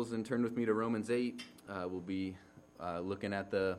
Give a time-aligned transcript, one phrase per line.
[0.00, 1.42] Bibles and turn with me to Romans 8.
[1.68, 2.34] Uh, we'll be
[2.82, 3.78] uh, looking at the,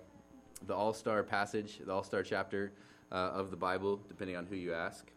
[0.67, 2.73] the All Star passage, the All Star chapter
[3.11, 5.07] uh, of the Bible, depending on who you ask.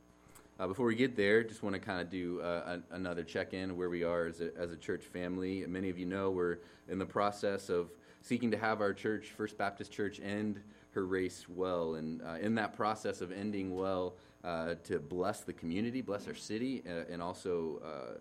[0.59, 3.77] Uh, before we get there, just want to kind of do uh, another check in
[3.77, 5.63] where we are as a, as a church family.
[5.69, 7.91] Many of you know we're in the process of
[8.23, 10.59] seeking to have our church, First Baptist Church, end
[10.93, 11.97] her race well.
[11.97, 16.83] And uh, in that process of ending well, to bless the community, bless our city,
[16.87, 18.19] and also uh,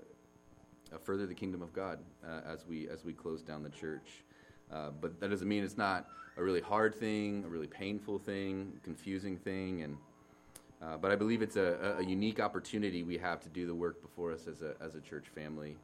[0.98, 4.23] further the kingdom of God uh, as we as we close down the church.
[4.72, 8.73] Uh, but that doesn't mean it's not a really hard thing, a really painful thing,
[8.84, 9.98] confusing thing, and
[10.81, 14.02] uh, but I believe it's a, a, unique opportunity we have to do the work
[14.02, 15.77] before us as a as a church family.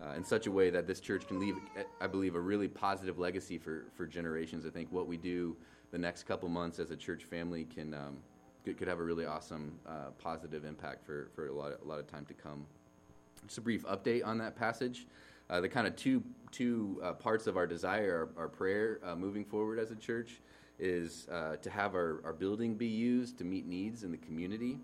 [0.00, 1.54] Uh, in such a way that this church can leave,
[2.00, 4.66] I believe, a really positive legacy for, for generations.
[4.66, 5.56] I think what we do
[5.92, 8.16] the next couple months as a church family can um,
[8.64, 11.88] could, could, have a really awesome, uh, positive impact for, for a lot, of, a
[11.88, 12.66] lot of time to come.
[13.46, 15.06] Just a brief update on that passage.
[15.50, 19.14] Uh, the kind of two two uh, parts of our desire, our, our prayer uh,
[19.14, 20.40] moving forward as a church,
[20.78, 24.78] is uh, to have our, our building be used to meet needs in the community,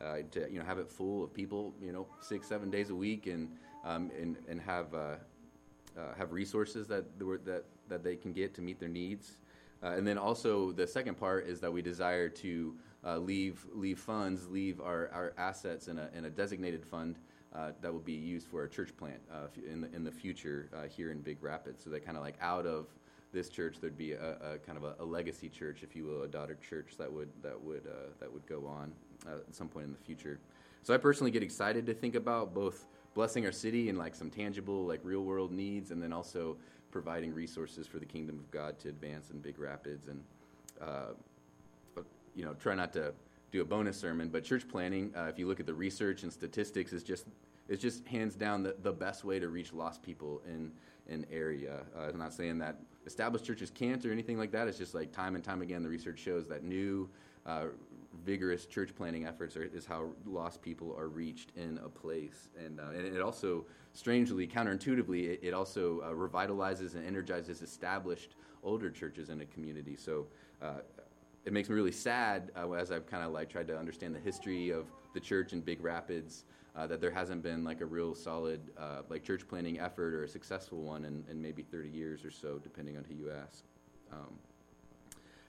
[0.00, 2.94] uh, to you know have it full of people, you know, six seven days a
[2.94, 3.48] week, and
[3.84, 5.16] um, and and have uh,
[6.16, 9.38] have resources that that that they can get to meet their needs.
[9.82, 12.76] and then also the second part is that we desire to
[13.16, 17.18] leave leave funds, leave our, our assets in a in a designated fund
[17.54, 20.68] uh, that will be used for a church plant uh, in the in the future
[20.74, 21.82] uh, here in Big Rapids.
[21.84, 22.86] So that kind of like out of
[23.32, 26.22] this church, there'd be a, a kind of a, a, legacy church, if you will,
[26.22, 28.92] a daughter church that would that would uh, that would go on
[29.26, 30.38] uh, at some point in the future.
[30.82, 34.30] So I personally get excited to think about both blessing our city and like some
[34.30, 36.56] tangible, like real world needs, and then also
[36.90, 40.22] providing resources for the kingdom of God to advance in Big Rapids and.
[40.80, 41.12] Uh,
[42.34, 43.12] you know, try not to
[43.52, 46.32] do a bonus sermon, but church planting, uh, if you look at the research and
[46.32, 47.26] statistics, is just
[47.68, 50.72] is just hands down the, the best way to reach lost people in
[51.08, 51.80] an area.
[51.96, 54.66] Uh, I'm not saying that established churches can't or anything like that.
[54.66, 57.08] It's just like time and time again, the research shows that new,
[57.46, 57.66] uh,
[58.24, 62.48] vigorous church planting efforts are, is how lost people are reached in a place.
[62.62, 68.34] And, uh, and it also, strangely, counterintuitively, it, it also uh, revitalizes and energizes established
[68.62, 69.96] older churches in a community.
[69.96, 70.26] So
[70.60, 70.80] uh,
[71.44, 74.20] it makes me really sad uh, as I've kind of like tried to understand the
[74.20, 76.44] history of the church in Big Rapids.
[76.74, 80.24] Uh, that there hasn't been like a real solid uh, like church planting effort or
[80.24, 83.62] a successful one in, in, maybe 30 years or so, depending on who you ask.
[84.10, 84.38] Um,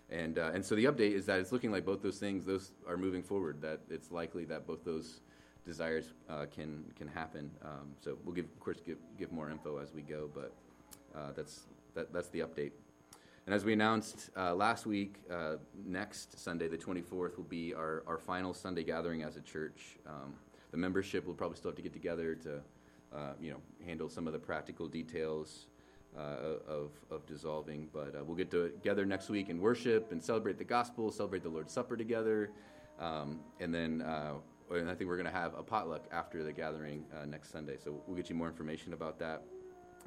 [0.10, 2.72] and uh, and so the update is that it's looking like both those things those
[2.88, 3.62] are moving forward.
[3.62, 5.22] That it's likely that both those
[5.66, 7.50] desires uh, can can happen.
[7.64, 10.54] Um, so we'll give of course give give more info as we go, but
[11.16, 12.72] uh, that's that, that's the update.
[13.46, 15.56] And as we announced uh, last week, uh,
[15.86, 19.98] next Sunday, the 24th, will be our, our final Sunday gathering as a church.
[20.08, 20.34] Um,
[20.72, 22.62] the membership will probably still have to get together to,
[23.14, 25.66] uh, you know, handle some of the practical details
[26.18, 27.90] uh, of, of dissolving.
[27.92, 31.50] But uh, we'll get together next week and worship and celebrate the gospel, celebrate the
[31.50, 32.50] Lord's Supper together.
[32.98, 34.36] Um, and then uh,
[34.72, 37.76] and I think we're going to have a potluck after the gathering next Sunday.
[37.84, 39.44] So we'll get you more information about that.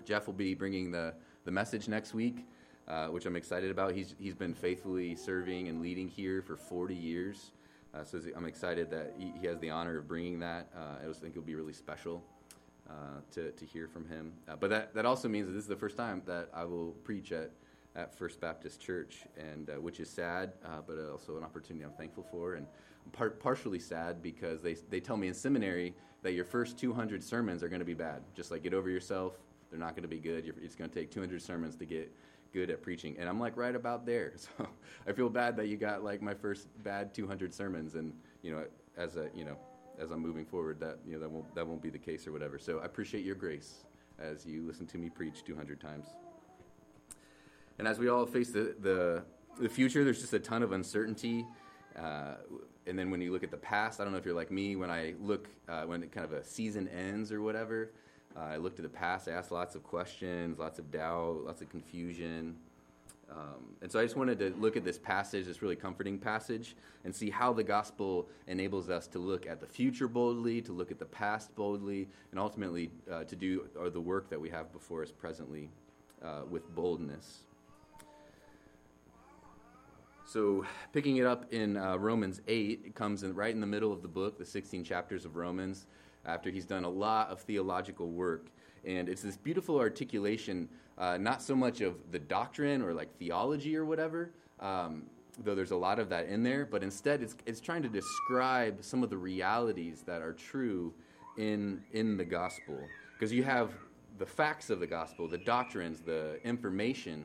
[0.05, 1.15] Jeff will be bringing the,
[1.45, 2.47] the message next week
[2.89, 3.93] uh, which I'm excited about.
[3.93, 7.51] He's, he's been faithfully serving and leading here for 40 years.
[7.95, 10.69] Uh, so I'm excited that he, he, has the honor of bringing that.
[10.77, 12.23] Uh, I just think it'll be really special
[12.89, 14.33] uh, to, to hear from him.
[14.49, 16.91] Uh, but that, that also means that this is the first time that I will
[17.05, 17.51] preach at,
[17.95, 20.53] at First Baptist Church, and which is sad,
[20.87, 22.55] but also an opportunity I'm thankful for.
[22.55, 22.67] And
[23.07, 27.25] I'm par- partially sad because they, they tell me in seminary that your first 200
[27.25, 28.21] sermons are going to be bad.
[28.35, 29.39] Just like get over yourself,
[29.77, 30.51] they're not going to be good.
[30.63, 32.11] It's going to take 200 sermons to get
[32.55, 33.15] good at preaching.
[33.19, 34.33] And I'm like right about there.
[34.39, 34.69] So
[35.07, 37.95] I feel bad that you got like my first bad 200 sermons.
[37.95, 38.65] And, you know,
[38.97, 39.57] as a, you know,
[40.01, 42.33] as I'm moving forward, that, you know, that won't, that won't be the case or
[42.33, 42.59] whatever.
[42.59, 43.85] So I appreciate your grace
[44.19, 46.07] as you listen to me preach 200 times.
[47.79, 49.25] And as we all face the, the,
[49.61, 51.45] the future, there's just a ton of uncertainty.
[51.99, 52.37] Uh,
[52.87, 54.77] and then when you look at the past, I don't know if you're like me,
[54.77, 57.91] when I look, uh, when kind of a season ends or whatever,
[58.37, 61.63] uh, I looked at the past, I asked lots of questions, lots of doubt, lots
[61.63, 62.57] of confusion.
[63.31, 66.77] Um, and so I just wanted to look at this passage, this really comforting passage,
[67.05, 70.91] and see how the gospel enables us to look at the future boldly, to look
[70.91, 74.73] at the past boldly, and ultimately uh, to do or the work that we have
[74.73, 75.71] before us presently
[76.23, 77.41] uh, with boldness.
[80.25, 83.93] So, picking it up in uh, Romans 8, it comes in, right in the middle
[83.93, 85.87] of the book, the 16 chapters of Romans
[86.27, 88.49] after he's done a lot of theological work.
[88.85, 90.69] And it's this beautiful articulation,
[90.99, 95.05] uh, not so much of the doctrine or like theology or whatever, um,
[95.43, 98.83] though there's a lot of that in there, but instead it's, it's trying to describe
[98.83, 100.93] some of the realities that are true
[101.37, 102.79] in, in the gospel.
[103.15, 103.73] Because you have
[104.19, 107.25] the facts of the gospel, the doctrines, the information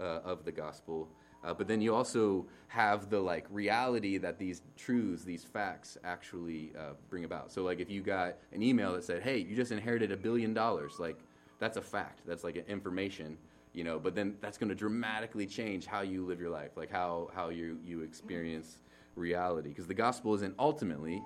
[0.00, 1.08] uh, of the gospel.
[1.44, 6.72] Uh, but then you also have the like reality that these truths, these facts, actually
[6.78, 7.52] uh, bring about.
[7.52, 10.54] So like if you got an email that said, "Hey, you just inherited a billion
[10.54, 11.18] dollars," like
[11.58, 12.22] that's a fact.
[12.26, 13.36] That's like an information,
[13.72, 13.98] you know.
[13.98, 17.50] But then that's going to dramatically change how you live your life, like how how
[17.50, 18.78] you you experience
[19.14, 19.68] reality.
[19.68, 21.22] Because the gospel isn't ultimately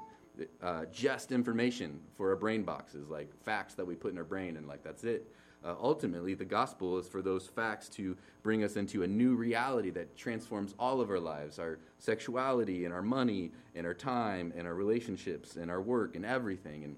[0.62, 4.56] uh, just information for our brain boxes, like facts that we put in our brain,
[4.56, 5.32] and like that's it.
[5.64, 9.90] Uh, ultimately, the gospel is for those facts to bring us into a new reality
[9.90, 14.66] that transforms all of our lives our sexuality, and our money, and our time, and
[14.66, 16.84] our relationships, and our work, and everything.
[16.84, 16.96] And,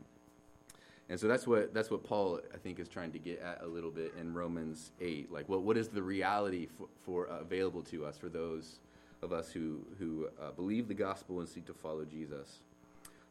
[1.08, 3.66] and so that's what, that's what Paul, I think, is trying to get at a
[3.66, 5.32] little bit in Romans 8.
[5.32, 8.80] Like, what, what is the reality for, for uh, available to us for those
[9.22, 12.58] of us who, who uh, believe the gospel and seek to follow Jesus?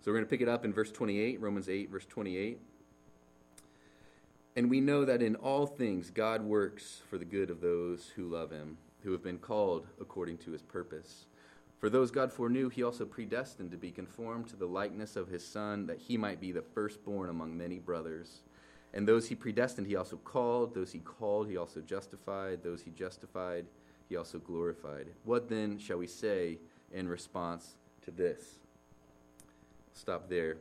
[0.01, 2.59] So we're going to pick it up in verse 28, Romans 8, verse 28.
[4.59, 8.27] And we know that in all things God works for the good of those who
[8.27, 11.27] love him, who have been called according to his purpose.
[11.79, 15.47] For those God foreknew, he also predestined to be conformed to the likeness of his
[15.47, 18.41] Son, that he might be the firstborn among many brothers.
[18.93, 20.73] And those he predestined, he also called.
[20.75, 22.61] Those he called, he also justified.
[22.61, 23.65] Those he justified,
[24.09, 25.07] he also glorified.
[25.23, 26.57] What then shall we say
[26.91, 28.59] in response to this?
[29.93, 30.57] Stop there.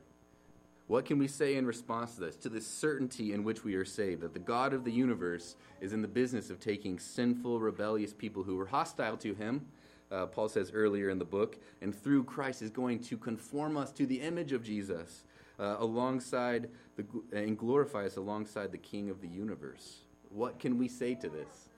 [0.89, 2.37] What can we say in response to this?
[2.37, 5.93] To this certainty in which we are saved, that the God of the universe is
[5.93, 9.67] in the business of taking sinful, rebellious people who were hostile to him,
[10.11, 13.93] uh, Paul says earlier in the book, and through Christ is going to conform us
[13.93, 15.25] to the image of Jesus
[15.61, 19.99] uh, alongside the, and glorify us alongside the King of the universe.
[20.31, 21.69] What can we say to this?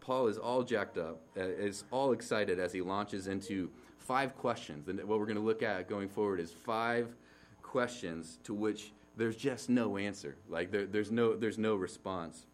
[0.00, 4.88] Paul is all jacked up, uh, is all excited as he launches into five questions.
[4.88, 7.14] And what we're going to look at going forward is five
[7.68, 10.36] questions to which there's just no answer.
[10.48, 12.46] Like there, there's no there's no response.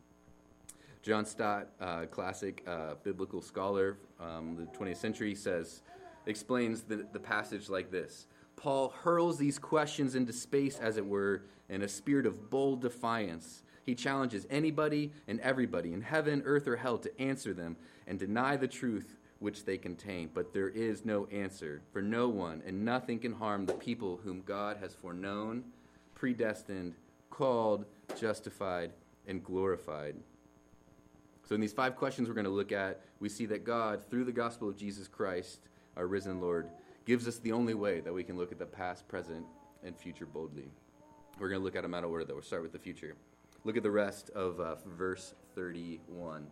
[1.02, 5.82] John Stott, uh, classic uh, biblical scholar, um, the 20th century, says
[6.26, 8.26] explains the, the passage like this.
[8.56, 13.62] Paul hurls these questions into space, as it were, in a spirit of bold defiance.
[13.84, 17.76] He challenges anybody and everybody in heaven, earth, or hell to answer them
[18.06, 20.30] and deny the truth which they contain.
[20.32, 24.40] But there is no answer, for no one and nothing can harm the people whom
[24.40, 25.64] God has foreknown,
[26.14, 26.94] predestined,
[27.28, 27.84] called,
[28.18, 28.92] justified,
[29.26, 30.16] and glorified.
[31.46, 34.24] So, in these five questions we're going to look at, we see that God, through
[34.24, 35.60] the gospel of Jesus Christ,
[35.94, 36.68] our risen Lord,
[37.04, 39.44] gives us the only way that we can look at the past, present,
[39.84, 40.70] and future boldly.
[41.38, 42.34] We're going to look at them out of order, though.
[42.34, 43.14] We'll start with the future.
[43.64, 46.46] Look at the rest of uh, verse 31.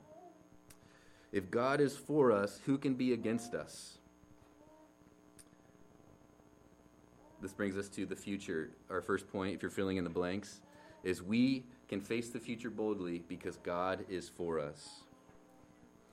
[1.32, 3.98] If God is for us, who can be against us?
[7.40, 8.70] This brings us to the future.
[8.90, 10.60] Our first point, if you're filling in the blanks,
[11.02, 15.02] is we can face the future boldly because God is for us.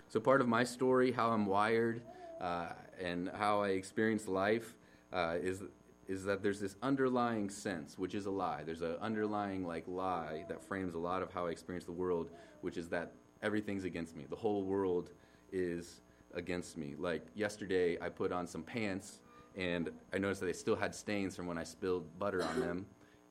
[0.08, 2.02] So, part of my story, how I'm wired,
[2.42, 2.70] uh,
[3.00, 4.74] and how I experience life
[5.14, 5.62] uh, is
[6.08, 8.64] is that there's this underlying sense, which is a lie.
[8.66, 12.32] There's an underlying like lie that frames a lot of how I experience the world,
[12.62, 14.26] which is that everything's against me.
[14.30, 15.12] The whole world
[15.52, 16.02] is
[16.34, 16.96] against me.
[16.98, 19.20] Like yesterday, I put on some pants,
[19.56, 22.86] and I noticed that they still had stains from when I spilled butter on them.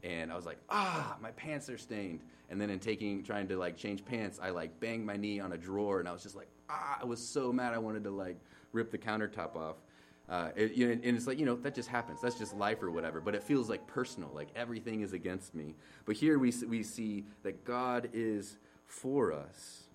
[0.05, 2.21] And I was like, ah, my pants are stained.
[2.51, 5.53] And then in taking, trying to like change pants, I like banged my knee on
[5.53, 7.75] a drawer, and I was just like, ah, I was so mad.
[7.75, 8.39] I wanted to like
[8.73, 9.77] rip the countertop off.
[10.29, 12.21] Uh, it, you know, and it's like you know that just happens.
[12.21, 13.21] That's just life or whatever.
[13.21, 15.75] But it feels like personal, like everything is against me.
[16.05, 19.88] But here we we see that God is for us.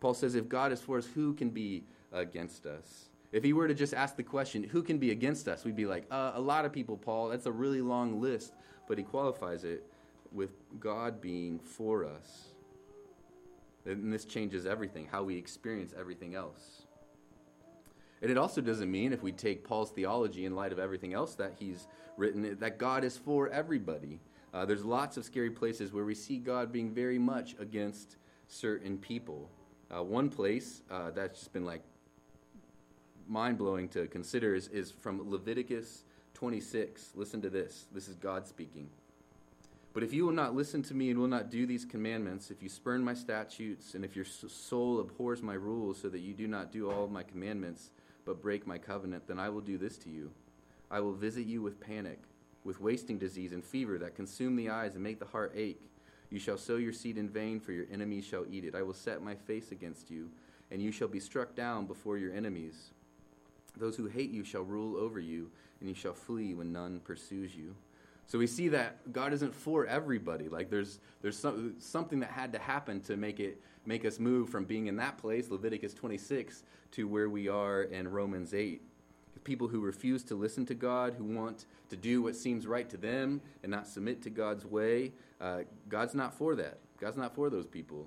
[0.00, 3.10] Paul says, if God is for us, who can be against us?
[3.32, 5.64] If he were to just ask the question, who can be against us?
[5.64, 7.28] We'd be like, uh, a lot of people, Paul.
[7.28, 8.54] That's a really long list.
[8.88, 9.84] But he qualifies it
[10.32, 12.48] with God being for us.
[13.86, 16.82] And this changes everything, how we experience everything else.
[18.20, 21.34] And it also doesn't mean, if we take Paul's theology in light of everything else
[21.36, 24.20] that he's written, that God is for everybody.
[24.52, 28.16] Uh, there's lots of scary places where we see God being very much against
[28.48, 29.48] certain people.
[29.94, 31.82] Uh, one place uh, that's just been like
[33.26, 36.04] mind blowing to consider is, is from Leviticus
[36.34, 37.12] 26.
[37.14, 37.86] Listen to this.
[37.92, 38.88] This is God speaking.
[39.92, 42.62] But if you will not listen to me and will not do these commandments, if
[42.62, 46.46] you spurn my statutes, and if your soul abhors my rules, so that you do
[46.46, 47.90] not do all my commandments,
[48.24, 50.30] but break my covenant, then I will do this to you.
[50.90, 52.20] I will visit you with panic,
[52.62, 55.82] with wasting disease and fever that consume the eyes and make the heart ache.
[56.30, 58.74] You shall sow your seed in vain, for your enemies shall eat it.
[58.74, 60.30] I will set my face against you,
[60.70, 62.92] and you shall be struck down before your enemies.
[63.76, 67.54] Those who hate you shall rule over you, and you shall flee when none pursues
[67.56, 67.74] you.
[68.26, 70.48] So we see that God isn't for everybody.
[70.48, 74.50] Like there's there's some, something that had to happen to make it make us move
[74.50, 78.82] from being in that place, Leviticus 26, to where we are in Romans 8.
[79.50, 82.96] People who refuse to listen to God, who want to do what seems right to
[82.96, 86.78] them and not submit to God's way, uh, God's not for that.
[87.00, 88.06] God's not for those people.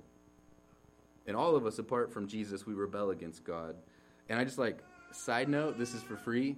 [1.28, 3.76] And all of us, apart from Jesus, we rebel against God.
[4.30, 4.78] And I just like,
[5.12, 6.56] side note, this is for free.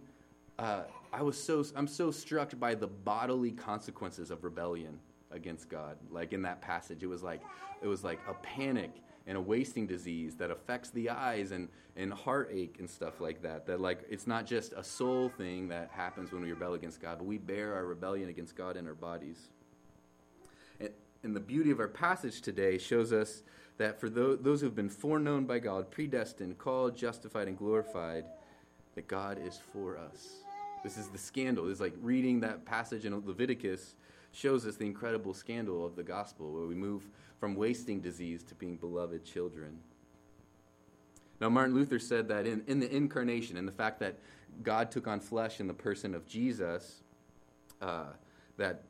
[0.60, 5.00] Uh, I was so I'm so struck by the bodily consequences of rebellion
[5.32, 5.98] against God.
[6.12, 7.42] Like in that passage, it was like
[7.82, 8.92] it was like a panic
[9.28, 13.66] and a wasting disease that affects the eyes and, and heartache and stuff like that.
[13.66, 17.18] That like it's not just a soul thing that happens when we rebel against God,
[17.18, 19.50] but we bear our rebellion against God in our bodies.
[20.80, 20.90] And,
[21.24, 23.44] and the beauty of our passage today shows us
[23.78, 28.26] that for those, those who have been foreknown by God, predestined, called, justified, and glorified,
[28.96, 30.36] that God is for us.
[30.84, 31.70] This is the scandal.
[31.70, 33.96] It's like reading that passage in Leviticus
[34.36, 37.08] shows us the incredible scandal of the gospel, where we move
[37.40, 39.80] from wasting disease to being beloved children.
[41.40, 44.20] Now, Martin Luther said that in, in the incarnation, in the fact that
[44.64, 47.04] God took on flesh in the person of Jesus,
[47.82, 48.06] uh,
[48.58, 48.84] that,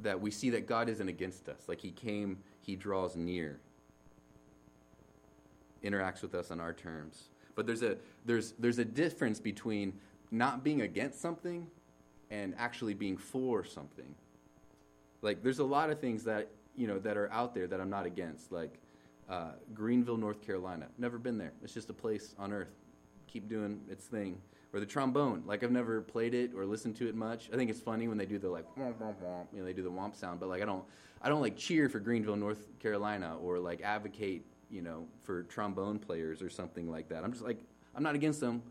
[0.00, 1.62] that we see that God isn't against us.
[1.66, 3.58] Like he came, he draws near,
[5.82, 7.24] interacts with us on our terms.
[7.54, 9.94] But there's a, there's, there's a difference between
[10.30, 11.66] not being against something
[12.34, 14.14] and actually being for something.
[15.22, 17.90] Like there's a lot of things that you know that are out there that I'm
[17.90, 18.74] not against, like
[19.30, 20.86] uh, Greenville, North Carolina.
[20.98, 21.52] Never been there.
[21.62, 22.74] It's just a place on earth.
[23.26, 24.38] Keep doing its thing.
[24.72, 25.44] Or the trombone.
[25.46, 27.48] Like I've never played it or listened to it much.
[27.52, 29.46] I think it's funny when they do the like womp womp womp.
[29.52, 30.84] You know, they do the womp sound, but like I don't
[31.22, 36.00] I don't like cheer for Greenville, North Carolina, or like advocate you know for trombone
[36.00, 37.22] players or something like that.
[37.22, 37.60] I'm just like
[37.94, 38.62] I'm not against them,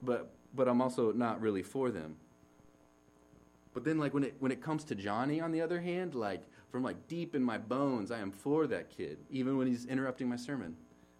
[0.00, 2.16] but but I'm also not really for them.
[3.72, 6.42] But then, like when it when it comes to Johnny, on the other hand, like
[6.70, 10.28] from like deep in my bones, I am for that kid, even when he's interrupting
[10.28, 10.76] my sermon.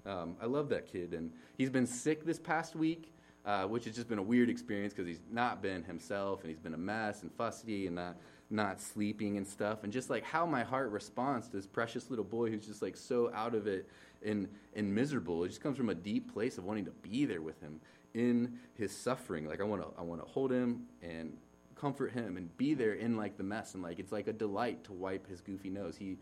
[0.07, 3.13] Um, I love that kid, and he's been sick this past week,
[3.45, 6.59] uh, which has just been a weird experience because he's not been himself, and he's
[6.59, 8.17] been a mess and fussy and not
[8.53, 12.25] not sleeping and stuff, and just like how my heart responds to this precious little
[12.25, 13.89] boy who's just like so out of it
[14.25, 15.45] and and miserable.
[15.45, 17.81] It just comes from a deep place of wanting to be there with him
[18.15, 19.47] in his suffering.
[19.47, 21.37] Like I want to I want to hold him and
[21.81, 24.85] comfort him and be there in like the mess and like it's like a delight
[24.85, 25.97] to wipe his goofy nose.
[25.97, 26.19] He,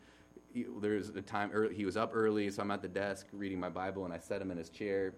[0.52, 3.58] he there's a time early, he was up early, so I'm at the desk reading
[3.58, 5.14] my Bible and I set him in his chair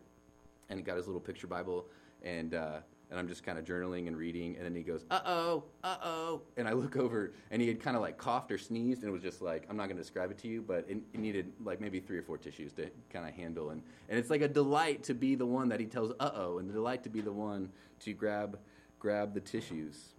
[0.68, 1.86] and he got his little picture Bible
[2.22, 2.78] and uh,
[3.10, 5.96] and I'm just kind of journaling and reading, and then he goes, "Uh oh, uh
[6.02, 9.08] oh," and I look over, and he had kind of like coughed or sneezed, and
[9.08, 11.18] it was just like, I'm not going to describe it to you, but it, it
[11.18, 14.42] needed like maybe three or four tissues to kind of handle, and and it's like
[14.42, 17.10] a delight to be the one that he tells, "Uh oh," and the delight to
[17.10, 17.70] be the one
[18.00, 18.58] to grab
[19.00, 20.10] grab the tissues.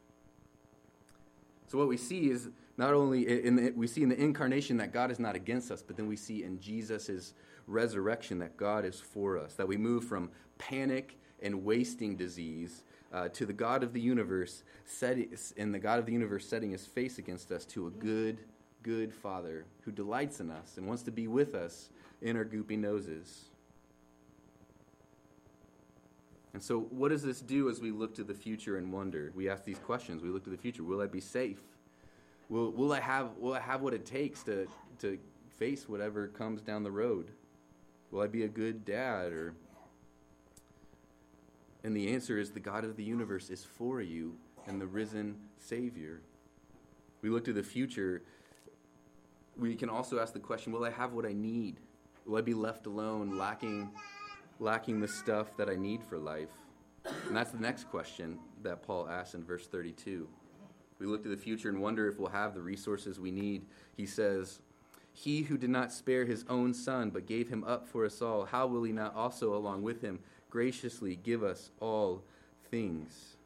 [1.72, 4.92] So what we see is not only in the, we see in the incarnation that
[4.92, 7.34] God is not against us, but then we see in Jesus'
[7.66, 9.54] resurrection that God is for us.
[9.54, 14.63] That we move from panic and wasting disease uh, to the God of the universe,
[14.84, 15.18] set,
[15.56, 18.40] and the God of the universe setting his face against us to a good,
[18.84, 21.90] good Father who delights in us and wants to be with us
[22.22, 23.46] in our goopy noses.
[26.53, 29.31] And so, what does this do as we look to the future and wonder?
[29.36, 30.22] We ask these questions.
[30.22, 30.84] We look to the future.
[30.84, 31.60] Will I be safe?
[32.50, 34.67] Will, will, I, have, will I have what it takes to,
[35.00, 35.17] to
[35.58, 37.31] face whatever comes down the road?
[38.12, 39.53] Will I be a good dad or
[41.84, 44.36] and the answer is the God of the universe is for you
[44.67, 46.22] and the risen Savior.
[47.22, 48.22] We look to the future.
[49.58, 51.77] We can also ask the question Will I have what I need?
[52.25, 53.89] Will I be left alone, lacking,
[54.62, 56.50] lacking the stuff that I need for life?
[57.27, 60.27] And that's the next question that Paul asks in verse 32.
[61.00, 63.65] We look to the future and wonder if we'll have the resources we need.
[63.98, 64.62] He says,
[65.13, 68.46] He who did not spare his own son, but gave him up for us all,
[68.46, 70.20] how will he not also, along with him,
[70.51, 72.24] graciously give us all
[72.70, 73.38] things.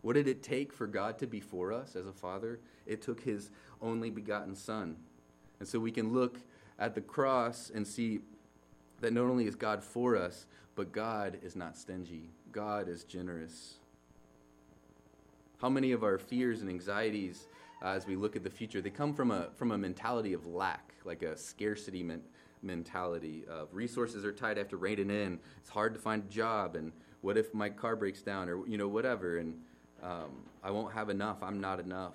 [0.00, 2.58] What did it take for God to be for us as a father?
[2.86, 3.50] It took his
[3.82, 4.96] only begotten son.
[5.60, 6.38] And so we can look
[6.78, 8.20] at the cross and see
[9.02, 12.30] that not only is God for us, but God is not stingy.
[12.50, 13.74] God is generous.
[15.58, 17.46] How many of our fears and anxieties
[17.82, 20.46] uh, as we look at the future, they come from a, from a mentality of
[20.46, 22.28] lack, like a scarcity mentality
[22.62, 25.38] mentality of resources are tight, I have to rein it in.
[25.58, 28.78] It's hard to find a job, and what if my car breaks down, or you
[28.78, 29.54] know whatever, and
[30.02, 30.30] um,
[30.62, 31.42] I won't have enough.
[31.42, 32.14] I'm not enough.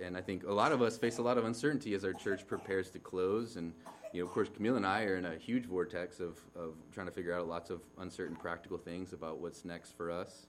[0.00, 2.46] And I think a lot of us face a lot of uncertainty as our church
[2.46, 3.56] prepares to close.
[3.56, 3.72] And
[4.12, 7.06] you know, of course, Camille and I are in a huge vortex of, of trying
[7.06, 10.46] to figure out lots of uncertain practical things about what's next for us.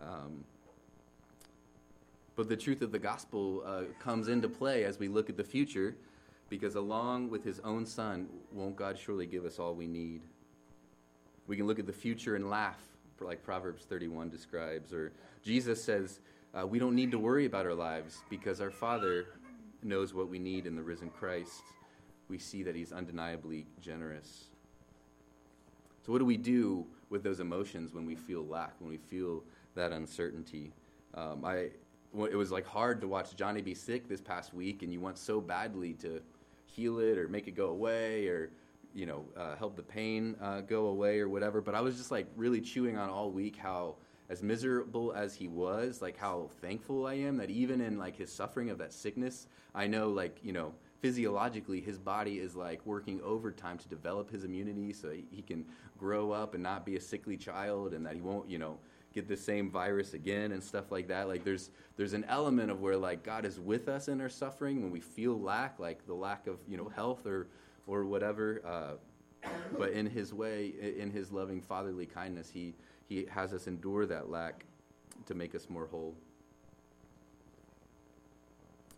[0.00, 0.44] Um,
[2.36, 5.44] But the truth of the gospel uh, comes into play as we look at the
[5.44, 5.96] future,
[6.50, 10.20] because along with his own son, won't God surely give us all we need?
[11.46, 12.80] We can look at the future and laugh,
[13.20, 16.20] like Proverbs 31 describes, or Jesus says,
[16.54, 19.26] uh, we don't need to worry about our lives because our Father
[19.82, 21.62] knows what we need in the risen Christ.
[22.28, 24.46] We see that he's undeniably generous.
[26.04, 29.42] So, what do we do with those emotions when we feel lack, when we feel
[29.74, 30.72] that uncertainty?
[31.14, 31.70] Um, I,
[32.14, 35.18] it was like hard to watch Johnny be sick this past week, and you want
[35.18, 36.20] so badly to
[36.66, 38.50] heal it or make it go away or
[38.94, 41.60] you know uh, help the pain uh, go away or whatever.
[41.60, 43.96] But I was just like really chewing on all week how
[44.28, 48.32] as miserable as he was, like how thankful I am that even in like his
[48.32, 53.20] suffering of that sickness, I know like you know physiologically his body is like working
[53.22, 55.64] overtime to develop his immunity so he, can
[55.98, 58.78] grow up and not be a sickly child and that he won't you know
[59.16, 61.26] get the same virus again and stuff like that.
[61.26, 64.82] Like there's there's an element of where like god is with us in our suffering
[64.82, 67.48] when we feel lack like the lack of you know health or
[67.86, 69.48] or whatever uh,
[69.78, 72.74] but in his way in his loving fatherly kindness he
[73.08, 74.66] he has us endure that lack
[75.24, 76.14] to make us more whole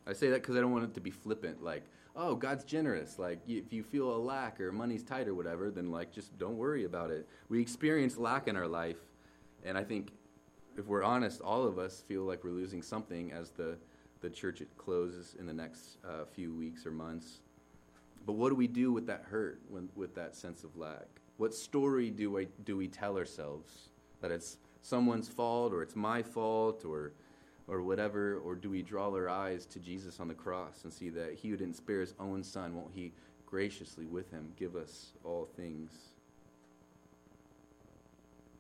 [0.09, 1.85] i say that because i don't want it to be flippant like
[2.17, 5.91] oh god's generous like if you feel a lack or money's tight or whatever then
[5.91, 8.97] like just don't worry about it we experience lack in our life
[9.65, 10.13] and I think
[10.77, 13.77] if we're honest, all of us feel like we're losing something as the,
[14.21, 17.41] the church closes in the next uh, few weeks or months.
[18.25, 21.07] But what do we do with that hurt, when, with that sense of lack?
[21.37, 23.89] What story do, I, do we tell ourselves?
[24.21, 27.13] That it's someone's fault or it's my fault or,
[27.69, 28.39] or whatever?
[28.45, 31.51] Or do we draw our eyes to Jesus on the cross and see that he
[31.51, 33.13] who didn't spare his own son, won't he
[33.47, 35.91] graciously with him give us all things?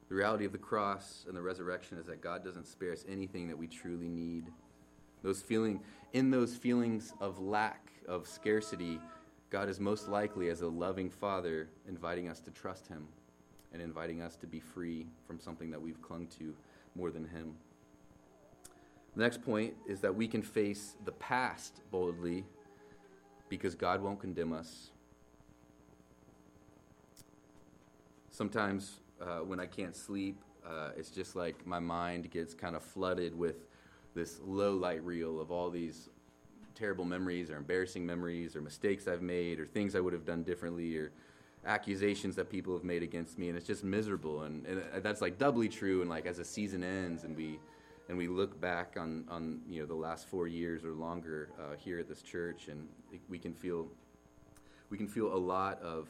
[0.08, 3.48] The reality of the cross and the resurrection is that God doesn't spare us anything
[3.48, 4.46] that we truly need.
[5.22, 5.80] Those feeling
[6.14, 9.00] in those feelings of lack, of scarcity,
[9.50, 13.06] God is most likely as a loving father inviting us to trust him
[13.72, 16.54] and inviting us to be free from something that we've clung to
[16.94, 17.54] more than him.
[19.18, 22.44] The next point is that we can face the past boldly
[23.48, 24.92] because God won't condemn us.
[28.30, 32.82] Sometimes uh, when I can't sleep, uh, it's just like my mind gets kind of
[32.84, 33.56] flooded with
[34.14, 36.10] this low light reel of all these
[36.76, 40.44] terrible memories or embarrassing memories or mistakes I've made or things I would have done
[40.44, 41.10] differently or
[41.66, 43.48] accusations that people have made against me.
[43.48, 44.42] And it's just miserable.
[44.42, 46.02] And, and that's like doubly true.
[46.02, 47.58] And like as a season ends and we
[48.08, 51.76] and we look back on on you know the last four years or longer uh,
[51.76, 52.88] here at this church and
[53.28, 53.88] we can feel
[54.90, 56.08] we can feel a lot of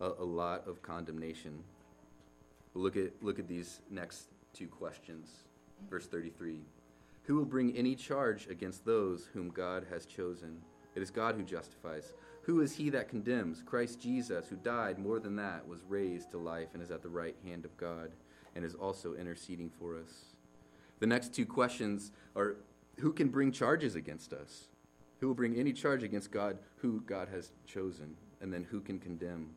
[0.00, 1.62] a, a lot of condemnation
[2.78, 5.44] look at, look at these next two questions.
[5.90, 6.60] Verse 33
[7.24, 10.62] Who will bring any charge against those whom God has chosen?
[10.94, 12.12] It is God who justifies.
[12.42, 13.62] Who is he that condemns?
[13.64, 17.08] Christ Jesus, who died more than that, was raised to life and is at the
[17.08, 18.10] right hand of God
[18.56, 20.34] and is also interceding for us.
[21.00, 22.56] The next two questions are
[22.98, 24.68] Who can bring charges against us?
[25.20, 28.14] Who will bring any charge against God who God has chosen?
[28.40, 29.50] And then who can condemn?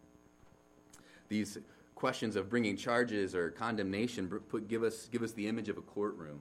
[1.30, 1.60] These
[1.96, 5.82] questions of bringing charges or condemnation put, give, us, give us the image of a
[5.82, 6.40] courtroom.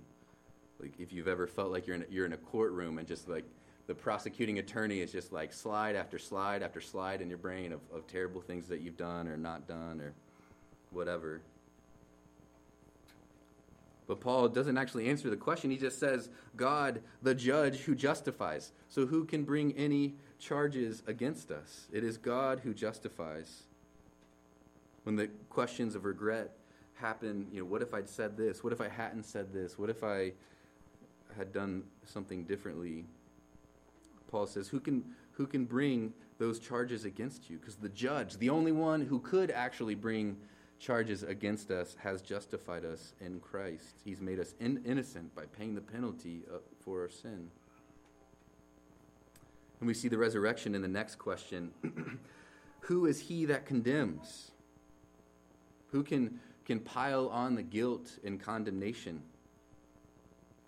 [0.81, 3.45] Like if you've ever felt like you're in, you're in a courtroom and just like
[3.87, 7.81] the prosecuting attorney is just like slide after slide after slide in your brain of,
[7.93, 10.15] of terrible things that you've done or not done or
[10.93, 11.43] whatever.
[14.11, 15.71] But Paul doesn't actually answer the question.
[15.71, 18.73] He just says, God, the judge who justifies.
[18.89, 21.87] So who can bring any charges against us?
[21.93, 23.63] It is God who justifies
[25.05, 26.57] when the questions of regret
[26.95, 28.65] happen, you know, what if I'd said this?
[28.65, 29.79] What if I hadn't said this?
[29.79, 30.33] What if I
[31.37, 33.05] had done something differently?
[34.29, 37.59] Paul says, who can, who can bring those charges against you?
[37.59, 40.37] Because the judge, the only one who could actually bring
[40.81, 44.01] charges against us, has justified us in Christ.
[44.05, 47.51] He's made us in- innocent by paying the penalty uh, for our sin.
[49.79, 51.71] And we see the resurrection in the next question
[52.81, 54.51] Who is he that condemns?
[55.93, 59.23] Who can, can pile on the guilt and condemnation?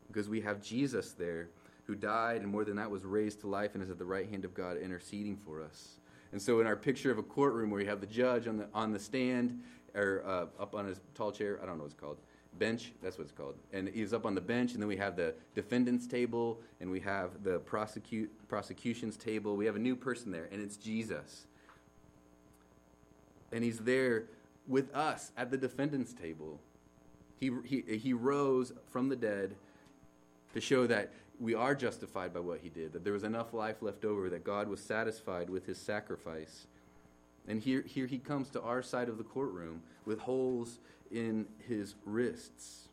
[0.08, 1.48] Because we have Jesus there
[1.86, 4.28] who died and more than that was raised to life and is at the right
[4.28, 5.96] hand of God interceding for us.
[6.32, 8.66] And so, in our picture of a courtroom where you have the judge on the,
[8.72, 9.62] on the stand
[9.94, 12.18] or uh, up on his tall chair, I don't know what it's called,
[12.58, 13.54] bench, that's what it's called.
[13.72, 17.00] And he's up on the bench, and then we have the defendant's table, and we
[17.00, 19.56] have the prosecute, prosecution's table.
[19.56, 21.46] We have a new person there, and it's Jesus.
[23.52, 24.24] And he's there
[24.66, 26.60] with us at the defendant's table.
[27.40, 29.54] He, he, he rose from the dead
[30.54, 33.82] to show that we are justified by what he did, that there was enough life
[33.82, 36.66] left over, that God was satisfied with his sacrifice.
[37.48, 40.78] And here, here he comes to our side of the courtroom with holes
[41.10, 42.88] in his wrists.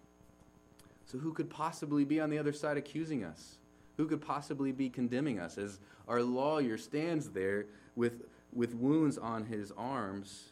[1.05, 3.57] So, who could possibly be on the other side accusing us?
[3.97, 9.45] Who could possibly be condemning us as our lawyer stands there with, with wounds on
[9.45, 10.51] his arms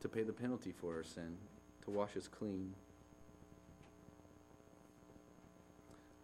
[0.00, 1.36] to pay the penalty for our sin,
[1.84, 2.74] to wash us clean?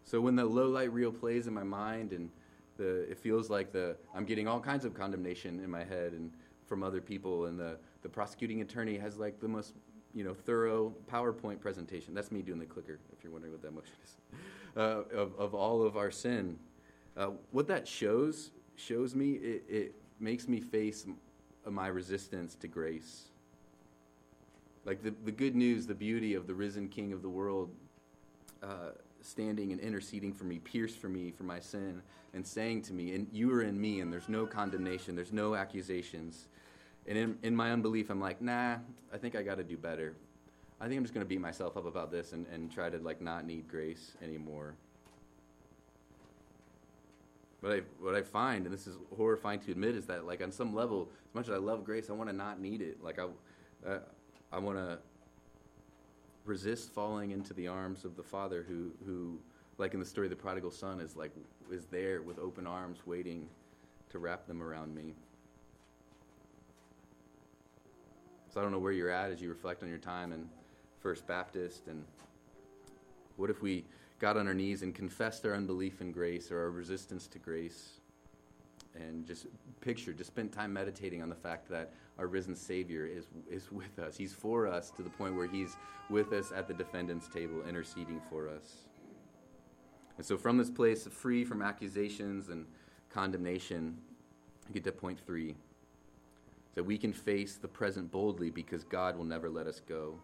[0.05, 2.29] So when the low light reel plays in my mind and
[2.77, 6.31] the, it feels like the, I'm getting all kinds of condemnation in my head and
[6.73, 9.75] from other people and the, the prosecuting attorney has like the most
[10.15, 12.15] you know, thorough PowerPoint presentation.
[12.15, 14.17] That's me doing the clicker, if you're wondering what that motion is,
[14.79, 14.81] uh,
[15.15, 16.59] of, of all of our sin.
[17.15, 21.05] Uh, what that shows shows me it, it makes me face
[21.69, 23.25] my resistance to grace.
[24.87, 27.69] Like the, the good news, the beauty of the risen King of the world
[28.63, 32.01] uh, standing and interceding for me, pierced for me for my sin,
[32.33, 35.55] and saying to me, and you are in me, and there's no condemnation, there's no
[35.55, 36.49] accusations.
[37.07, 38.77] And in, in my unbelief, I'm like, nah,
[39.13, 40.15] I think I got to do better.
[40.81, 42.99] I think I'm just going to beat myself up about this and, and try to
[42.99, 44.75] like not need grace anymore.
[47.61, 50.51] What I, what I find, and this is horrifying to admit, is that like on
[50.51, 53.03] some level, as much as I love grace, I want to not need it.
[53.03, 53.27] Like I,
[53.89, 53.99] uh,
[54.53, 54.99] I want to
[56.45, 59.39] resist falling into the arms of the Father who, who,
[59.79, 61.31] like in the story of the prodigal son, is like
[61.71, 63.49] is there with open arms, waiting
[64.11, 65.15] to wrap them around me.
[68.53, 70.47] So I don't know where you're at as you reflect on your time in
[71.01, 72.05] First Baptist and
[73.37, 73.83] what if we
[74.19, 77.93] got on our knees and confessed our unbelief in grace or our resistance to grace
[78.95, 79.47] and just
[79.81, 83.99] picture, just spend time meditating on the fact that our risen Savior is, is with
[83.99, 84.19] us.
[84.19, 85.79] He's for us to the point where He's
[86.11, 88.83] with us at the defendant's table, interceding for us.
[90.19, 92.67] And so, from this place, free from accusations and
[93.09, 93.97] condemnation,
[94.69, 95.55] we get to point three
[96.75, 100.19] that we can face the present boldly because God will never let us go.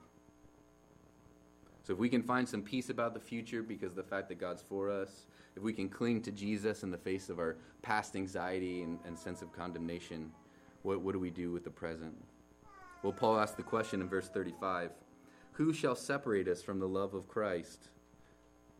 [1.82, 4.62] So if we can find some peace about the future because the fact that God's
[4.62, 8.82] for us, if we can cling to Jesus in the face of our past anxiety
[8.82, 10.30] and, and sense of condemnation,
[10.82, 12.14] what, what do we do with the present?
[13.02, 14.90] Well, Paul asks the question in verse 35
[15.52, 17.88] Who shall separate us from the love of Christ?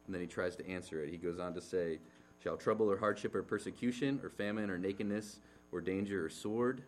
[0.07, 1.11] And then he tries to answer it.
[1.11, 1.98] He goes on to say,
[2.42, 5.40] Shall trouble or hardship or persecution or famine or nakedness
[5.72, 6.83] or danger or sword?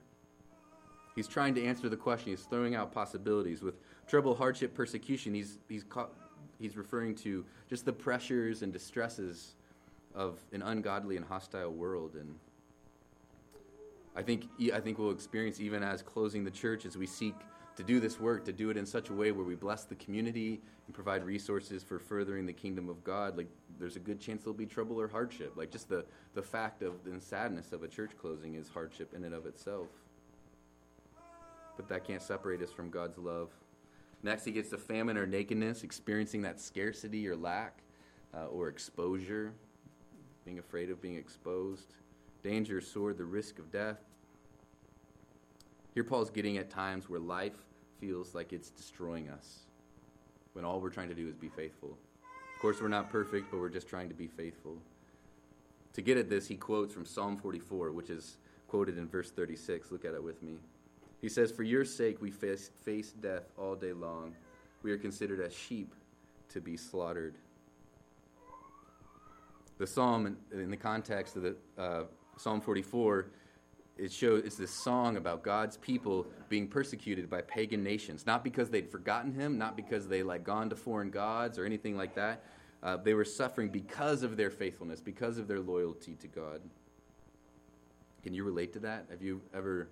[1.21, 2.31] He's trying to answer the question.
[2.31, 3.61] He's throwing out possibilities.
[3.61, 3.75] With
[4.09, 5.85] trouble, hardship, persecution, he's, he's,
[6.59, 9.53] he's referring to just the pressures and distresses
[10.15, 12.15] of an ungodly and hostile world.
[12.15, 12.37] And
[14.17, 17.35] I think, I think we'll experience, even as closing the church, as we seek
[17.77, 19.97] to do this work, to do it in such a way where we bless the
[19.97, 24.45] community and provide resources for furthering the kingdom of God, like there's a good chance
[24.45, 25.53] there'll be trouble or hardship.
[25.55, 29.25] Like just the, the fact of the sadness of a church closing is hardship in
[29.25, 29.89] and of itself
[31.81, 33.49] but that can't separate us from God's love.
[34.23, 37.79] Next, he gets to famine or nakedness, experiencing that scarcity or lack
[38.35, 39.55] uh, or exposure,
[40.45, 41.95] being afraid of being exposed,
[42.43, 43.97] danger, sword, the risk of death.
[45.95, 47.57] Here, Paul's getting at times where life
[47.99, 49.61] feels like it's destroying us,
[50.53, 51.97] when all we're trying to do is be faithful.
[52.55, 54.77] Of course, we're not perfect, but we're just trying to be faithful.
[55.95, 58.37] To get at this, he quotes from Psalm 44, which is
[58.69, 59.91] quoted in verse 36.
[59.91, 60.59] Look at it with me.
[61.21, 64.35] He says, For your sake we face, face death all day long.
[64.83, 65.95] We are considered as sheep
[66.51, 67.35] to be slaughtered.
[69.79, 72.03] The psalm, in, in the context of the uh,
[72.37, 73.27] Psalm 44,
[73.99, 78.71] it shows it's this song about God's people being persecuted by pagan nations, not because
[78.71, 82.43] they'd forgotten Him, not because they like gone to foreign gods or anything like that.
[82.83, 86.63] Uh, they were suffering because of their faithfulness, because of their loyalty to God.
[88.23, 89.07] Can you relate to that?
[89.11, 89.89] Have you ever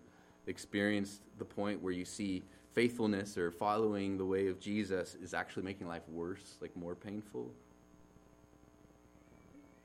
[0.49, 5.63] experienced the point where you see faithfulness or following the way of Jesus is actually
[5.63, 7.51] making life worse, like more painful.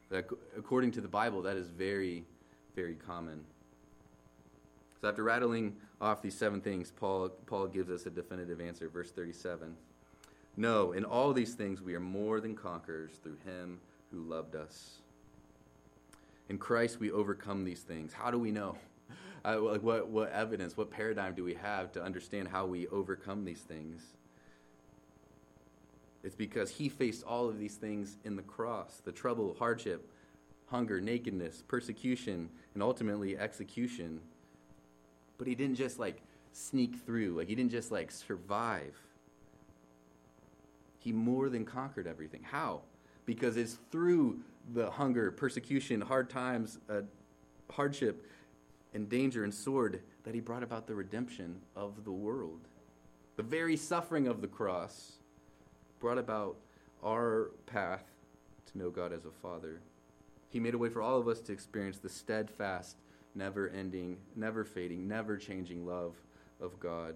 [0.10, 0.26] That,
[0.58, 2.24] according to the Bible, that is very,
[2.76, 3.44] very common.
[5.02, 8.88] So after rattling off these seven things, Paul, Paul gives us a definitive answer.
[8.90, 9.76] Verse 37
[10.56, 13.80] No, in all these things we are more than conquerors through him
[14.12, 15.00] who loved us.
[16.48, 18.14] In Christ we overcome these things.
[18.14, 18.78] How do we know?
[19.46, 23.60] Like what, what evidence, what paradigm do we have to understand how we overcome these
[23.60, 24.02] things?
[26.24, 30.10] It's because he faced all of these things in the cross the trouble, hardship,
[30.68, 34.22] hunger, nakedness, persecution, and ultimately execution.
[35.38, 36.22] But he didn't just like
[36.54, 38.96] sneak through, like he didn't just like survive.
[41.00, 42.44] He more than conquered everything.
[42.44, 42.82] How?
[43.26, 44.40] Because it's through
[44.74, 47.02] the hunger, persecution, hard times, uh,
[47.70, 48.26] hardship,
[48.94, 52.60] and danger and sword, that he brought about the redemption of the world.
[53.36, 55.14] The very suffering of the cross
[56.00, 56.58] brought about
[57.04, 58.04] our path
[58.72, 59.80] to know God as a Father.
[60.50, 62.98] He made a way for all of us to experience the steadfast,
[63.34, 66.16] never ending, never fading, never changing love
[66.62, 67.16] of God.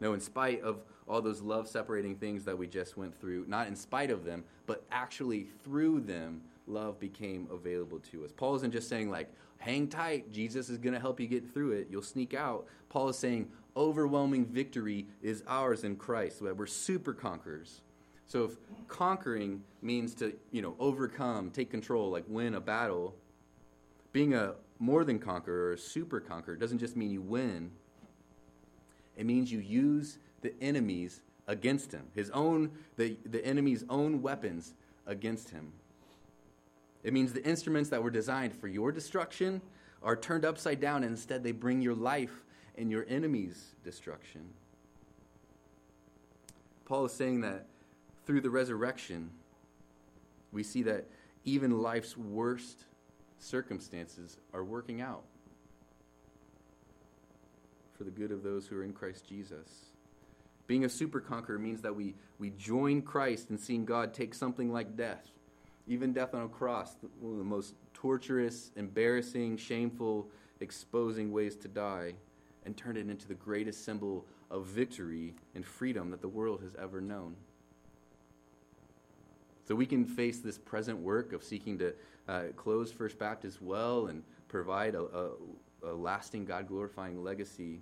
[0.00, 3.66] No, in spite of all those love separating things that we just went through, not
[3.66, 8.32] in spite of them, but actually through them, love became available to us.
[8.32, 11.72] Paul isn't just saying, like, hang tight, Jesus is going to help you get through
[11.72, 12.66] it, you'll sneak out.
[12.88, 17.80] Paul is saying, overwhelming victory is ours in Christ, we're super conquerors.
[18.26, 18.56] So if
[18.88, 23.14] conquering means to, you know, overcome, take control, like win a battle,
[24.12, 27.70] being a more than conqueror or a super conqueror doesn't just mean you win.
[29.16, 34.74] It means you use the enemies against him, his own the, the enemy's own weapons
[35.06, 35.72] against him.
[37.02, 39.62] It means the instruments that were designed for your destruction
[40.02, 42.44] are turned upside down and instead they bring your life
[42.76, 44.42] and your enemy's destruction.
[46.84, 47.66] Paul is saying that
[48.24, 49.30] through the resurrection,
[50.52, 51.06] we see that
[51.44, 52.84] even life's worst
[53.38, 55.24] circumstances are working out
[57.96, 59.86] for the good of those who are in Christ Jesus.
[60.66, 64.72] Being a super conqueror means that we, we join Christ in seeing God take something
[64.72, 65.26] like death,
[65.88, 70.28] even death on a cross, one of the most torturous, embarrassing, shameful,
[70.60, 72.12] exposing ways to die,
[72.64, 76.74] and turn it into the greatest symbol of victory and freedom that the world has
[76.80, 77.34] ever known.
[79.66, 81.94] So we can face this present work of seeking to
[82.28, 85.30] uh, close First Baptist well and provide a, a,
[85.84, 87.80] a lasting, God glorifying legacy.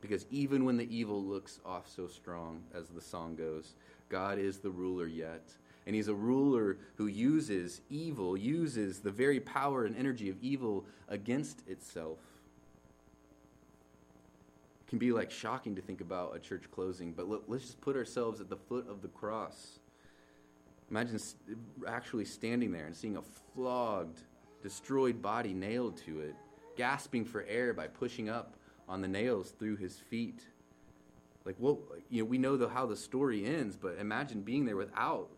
[0.00, 3.74] Because even when the evil looks off so strong, as the song goes,
[4.08, 5.50] God is the ruler yet.
[5.88, 10.84] And he's a ruler who uses evil, uses the very power and energy of evil
[11.08, 12.18] against itself.
[14.86, 17.96] It can be like shocking to think about a church closing, but let's just put
[17.96, 19.80] ourselves at the foot of the cross
[20.90, 21.20] Imagine
[21.86, 23.22] actually standing there and seeing a
[23.54, 24.22] flogged,
[24.62, 26.34] destroyed body nailed to it,
[26.76, 28.54] gasping for air by pushing up
[28.88, 30.40] on the nails through his feet.
[31.44, 34.76] Like, what, you know, we know the, how the story ends, but imagine being there
[34.76, 35.28] without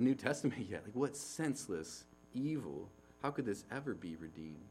[0.00, 0.82] the New Testament yet.
[0.84, 2.88] Like, what senseless evil.
[3.22, 4.64] How could this ever be redeemed?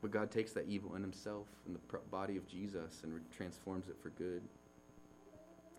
[0.00, 3.96] But God takes that evil in himself, in the body of Jesus, and transforms it
[4.00, 4.40] for good.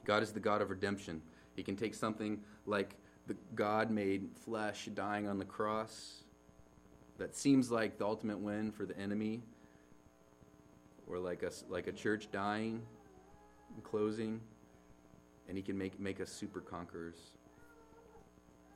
[0.05, 1.21] God is the God of redemption.
[1.55, 2.95] He can take something like
[3.27, 6.23] the God made flesh dying on the cross
[7.17, 9.41] that seems like the ultimate win for the enemy,
[11.07, 12.81] or like a, like a church dying
[13.73, 14.39] and closing,
[15.47, 17.38] and he can make, make us super conquerors.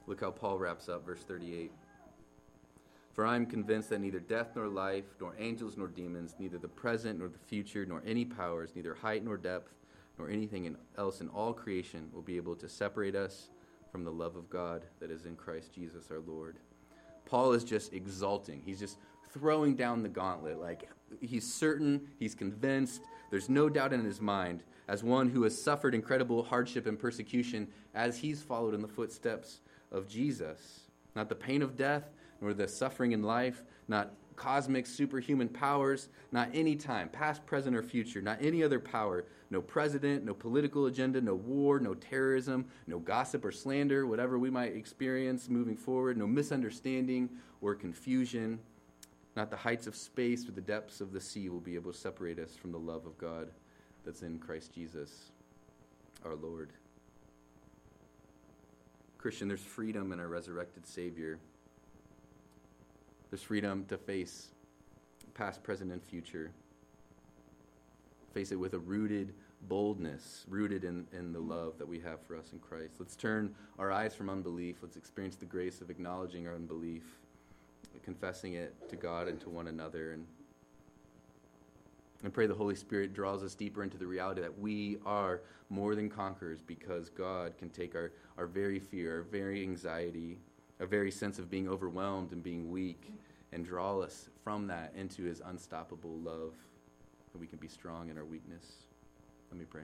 [0.05, 1.71] Look how Paul wraps up verse 38.
[3.13, 6.67] For I am convinced that neither death nor life, nor angels nor demons, neither the
[6.67, 9.71] present nor the future, nor any powers, neither height nor depth,
[10.17, 13.49] nor anything else in all creation will be able to separate us
[13.91, 16.57] from the love of God that is in Christ Jesus our Lord.
[17.25, 18.61] Paul is just exulting.
[18.65, 18.97] He's just
[19.31, 20.59] throwing down the gauntlet.
[20.59, 20.89] Like
[21.21, 25.95] he's certain, he's convinced, there's no doubt in his mind, as one who has suffered
[25.95, 29.59] incredible hardship and persecution as he's followed in the footsteps
[29.93, 30.81] of Jesus.
[31.15, 32.09] Not the pain of death,
[32.41, 37.83] nor the suffering in life, not cosmic superhuman powers, not any time, past, present, or
[37.83, 42.99] future, not any other power, no president, no political agenda, no war, no terrorism, no
[42.99, 47.29] gossip or slander, whatever we might experience moving forward, no misunderstanding
[47.61, 48.59] or confusion.
[49.35, 51.97] Not the heights of space or the depths of the sea will be able to
[51.97, 53.49] separate us from the love of God
[54.05, 55.31] that's in Christ Jesus,
[56.25, 56.71] our Lord.
[59.23, 61.39] Christian, there's freedom in our resurrected Savior.
[63.29, 64.49] There's freedom to face
[65.33, 66.51] past, present, and future.
[68.33, 69.33] Face it with a rooted
[69.69, 72.95] boldness, rooted in, in the love that we have for us in Christ.
[72.99, 74.79] Let's turn our eyes from unbelief.
[74.81, 77.03] Let's experience the grace of acknowledging our unbelief,
[78.03, 80.25] confessing it to God and to one another, and
[82.23, 85.95] and pray the Holy Spirit draws us deeper into the reality that we are more
[85.95, 90.39] than conquerors because God can take our, our very fear, our very anxiety,
[90.79, 93.11] our very sense of being overwhelmed and being weak
[93.51, 96.53] and draw us from that into his unstoppable love
[97.31, 98.65] that we can be strong in our weakness.
[99.51, 99.83] Let me pray.